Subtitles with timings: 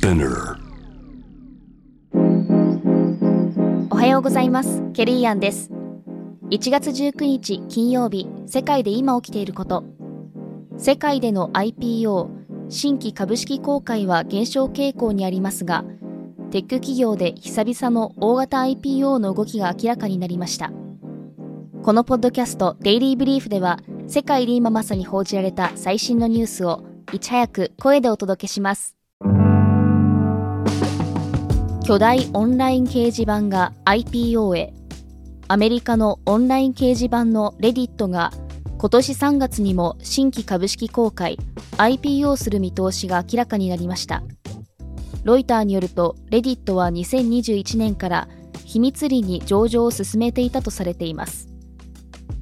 [0.00, 0.56] Spinner.
[3.90, 4.82] おはようございます。
[4.94, 5.70] ケリーアンです。
[6.50, 9.84] 1月19日金曜日世界で今起きていること。
[10.78, 12.30] 世界での IPO
[12.70, 15.84] 新規株式公開は減少傾向にありますが
[16.50, 20.72] テック企業で久々の大型 IPO の動きが明らかになりました。
[21.82, 28.99] このポッドキャストデイリーブリーフでは世界で今まさに報じられた最新のニュースをいち早く声でお届けします。
[31.82, 34.72] 巨大オンライン掲示板が IPO へ。
[35.48, 38.32] アメリカのオンライン掲示板のレディットが
[38.78, 41.38] 今年3月にも新規株式公開
[41.78, 44.22] IPO する見通しが明らかになりました。
[45.24, 48.28] ロイターによるとレディットは2021年から
[48.64, 51.48] 秘密裏に上場を進めていたとされています。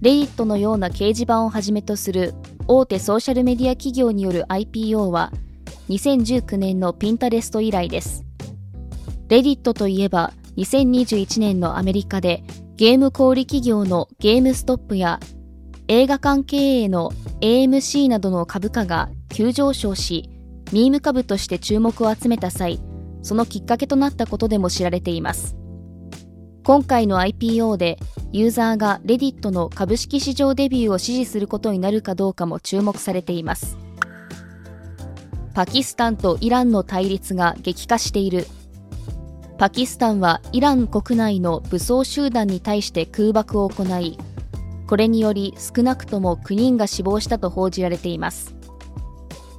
[0.02, 2.34] レディットのような掲示板をはじめとする
[2.66, 5.32] 大手ソーシャルメディア企業による IPO は
[5.88, 8.27] 2019年のピンタレスト以来です。
[9.28, 12.42] レディットといえば2021年のアメリカで
[12.76, 15.20] ゲーム小売企業のゲームストップや
[15.86, 20.30] 映画館経営の AMC などの株価が急上昇し
[20.72, 22.80] ミーム株として注目を集めた際
[23.22, 25.56] そのきっかけとなったことでも知られています。
[26.64, 27.98] 今回の IPO で
[28.30, 33.78] ユーザーがレディットの株式市場デビューを支持することになるかどうかも注目されています。
[35.54, 38.46] パキスタンとイランの対立が激化している。
[39.58, 44.16] パキスタンはイラン国内の武装集団に対して空爆を行い
[44.86, 48.54] これにより少なくとも9人が死亡したと報じられています。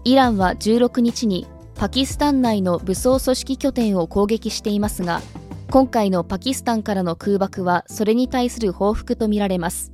[0.06, 5.22] イランは16日にパキスタン内の武装組織拠点を攻撃していますが
[5.70, 9.92] 今回のパキスタンからの空爆はそれに対する報復とみられます。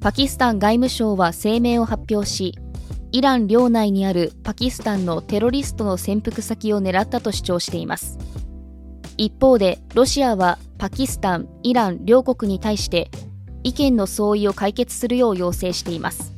[0.00, 2.54] パキスタン外務省は声明を発表し
[3.10, 8.16] イラン領内にあるパキスタンのテロリストの潜伏先を狙ったと主張しています。
[9.16, 13.10] 一方でロシアはパキスタン、イラン両国に対して
[13.64, 16.34] 意見の相違を解決するよう要請しています。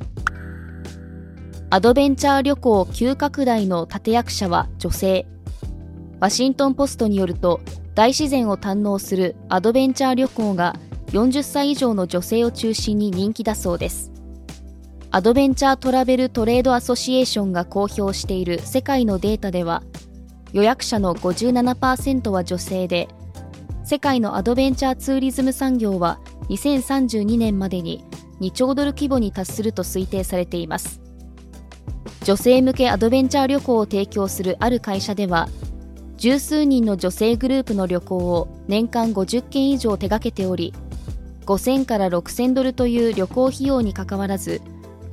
[1.69, 5.27] アドベンチャー旅行急拡大の立役者は女性。
[6.19, 7.61] ワシントン・ポストによると
[7.95, 10.75] 大自然を堪能するアドベンチャー旅行が
[11.11, 14.11] 40歳以上の女性を中心に人気だそうです。
[15.11, 19.83] アドベンチャートラベルトレードアソシエーションが公表している世界のデータでは
[20.53, 23.07] 予約者の57%は女性で
[23.83, 28.03] 世界のアドベンチャーツーリズム産業は2032年までに
[28.39, 31.01] 2兆ドル規模に達すると推定されています。
[32.23, 35.47] 女性向けアドベンチャー旅行を提供するある会社では
[36.17, 40.73] 十数人の女性グループの旅行を年間50件以上手掛けており
[41.45, 44.61] 5000から6000ドルという旅行費用にかかわらず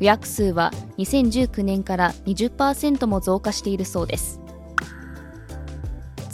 [0.01, 4.46] 予約数は2019年から20%も増加しているそうです。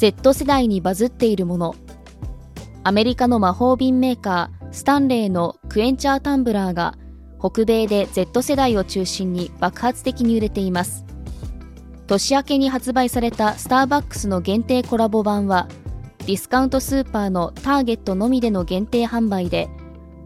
[0.03, 1.77] Z 世代にバズっているもの。
[2.83, 6.97] アメリカの魔法瓶メーカースタンレーのクエンチャータンブラーが
[7.39, 11.05] 北米で Z 世代を中心に爆発的に売れています。
[12.09, 15.69] 年明けに発売されたスターバックスの限定コラボ版は
[16.27, 19.69] ディスカウントスーパーのターゲットのみでの限定販売で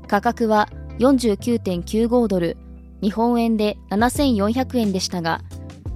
[0.09, 0.71] 価格は
[1.01, 2.57] 49.95ドル
[3.03, 5.43] 日本円で7400円でしたが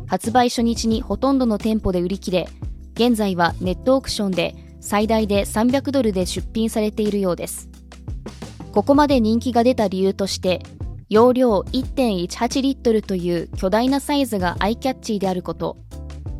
[0.06, 2.46] 発売初日にほとんどの店舗で売り切れ
[3.00, 7.70] 現在はネットオークションで最大で300ドルで出品されているようです。
[8.72, 10.60] ここまで人気が出た理由として
[11.08, 15.78] 容量1.18リットルという巨大なサイズがアイキャッチーであること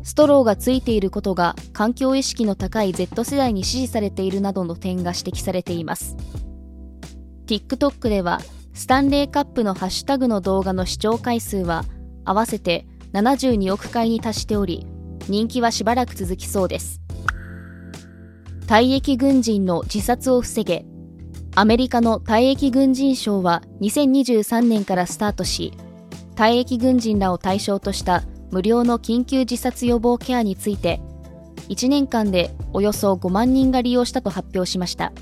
[0.03, 6.15] ストローがついていることが環境意識の高い Z 世代に支持されているなどの点が指摘されています。
[7.47, 8.39] TikTok では
[8.75, 11.85] スタンレーカップのハッシュタグの動画の視聴回数は
[12.23, 14.85] 合わせて72億回に達しており
[15.31, 16.99] 人気はしばらく続きそうです。
[18.67, 20.85] 退役軍人の自殺を防げ。
[21.55, 25.73] アメリカの退役軍人賞は2023年からスタートし
[26.35, 31.01] 退役軍人らを対象とした無料の緊急自殺予防ケアについて
[31.67, 35.13] 1年間でおよそ5万人が利用したと発表しました。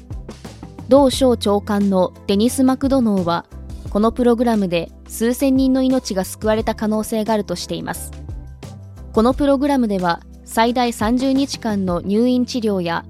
[0.87, 3.45] 同省長官のデニス・マクドノーは
[3.91, 8.11] このプログラムで数千人の命が救われた可能性があるとしています。
[9.11, 13.05] このプログラムでは最大30日間の入院治療や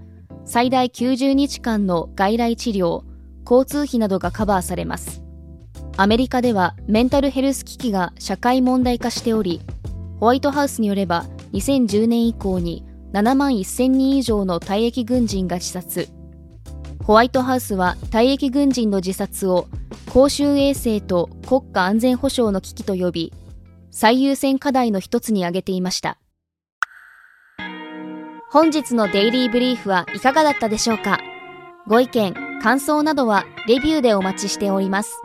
[0.45, 3.03] 最大90日間の外来治療
[3.43, 5.21] 交通費などがカバーされます。
[5.97, 9.59] アメリカではメンタルヘルス危機が社会問題化しており
[10.21, 16.07] ホワイトハウスによれば2010年以降に7万1000人以上の退役軍人が自殺。
[17.03, 19.67] ホワイトハウスは退役軍人の自殺を
[20.09, 23.33] 公衆衛生と国家安全保障の危機と呼び
[23.91, 26.17] 最優先課題の一つに挙げていました
[28.51, 31.19] 本日のデイリーブリーフはいかがだったでしょうか？
[31.87, 32.33] ご意見、
[32.63, 35.21] 感想などはレビューでお待ちしております。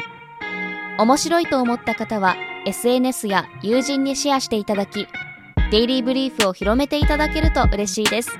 [0.99, 5.09] 面白いと思った方は SNS や友人にシェアしていただき、
[5.71, 8.31] デイリーブリーフを広めていただけると嬉しいです。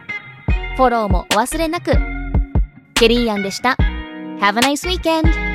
[0.76, 1.93] フォローもお忘れなく。
[2.93, 3.79] ケリーアンでした。
[4.41, 5.53] Have a nice weekend!